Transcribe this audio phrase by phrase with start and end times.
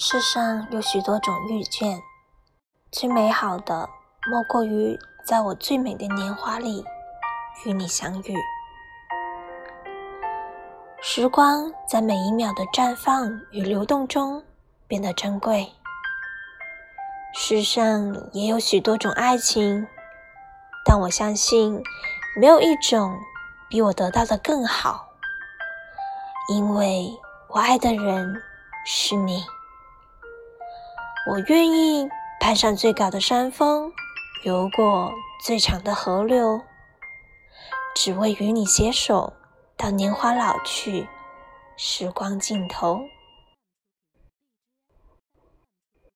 [0.00, 2.00] 世上有许多种遇见，
[2.92, 3.90] 最美好的
[4.30, 6.84] 莫过于在我最美的年华里
[7.64, 8.36] 与你相遇。
[11.02, 14.40] 时光在每一秒的绽放与流动中
[14.86, 15.72] 变得珍贵。
[17.34, 19.84] 世上也有许多种爱情，
[20.84, 21.82] 但我相信
[22.36, 23.18] 没有一种
[23.68, 25.08] 比我得到的更好，
[26.54, 27.10] 因为
[27.48, 28.40] 我爱的人
[28.86, 29.42] 是你。
[31.30, 32.08] 我愿意
[32.40, 33.92] 攀上最高的山峰，
[34.44, 35.12] 游过
[35.44, 36.62] 最长的河流，
[37.94, 39.34] 只为与你携手
[39.76, 41.06] 到年华老去，
[41.76, 43.02] 时光尽头。